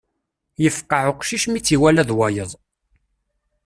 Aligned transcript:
Yefqeɛ 0.63 1.05
uqcic 1.11 1.43
mi 1.47 1.59
tt-iwala 1.61 2.03
d 2.09 2.11
wayeḍ. 2.17 2.51